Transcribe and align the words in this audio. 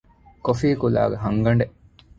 ކޮފީކުލައިގެ 0.45 1.17
ހަންގަނޑެއް 1.23 1.75